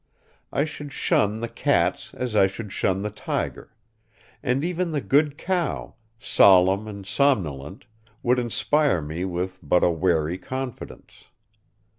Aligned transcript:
I 0.51 0.65
should 0.65 0.91
shun 0.91 1.41
the 1.41 1.47
cat 1.47 2.09
as 2.15 2.35
I 2.35 2.47
should 2.47 2.71
shun 2.73 3.03
the 3.03 3.11
tiger; 3.11 3.71
and 4.41 4.63
even 4.65 4.89
the 4.89 4.99
good 4.99 5.37
cow, 5.37 5.93
solemn 6.19 6.87
and 6.87 7.05
somnolent, 7.05 7.85
would 8.23 8.39
inspire 8.39 9.01
me 9.03 9.25
with 9.25 9.59
but 9.61 9.83
a 9.83 9.91
wary 9.91 10.39
confidence. 10.39 11.25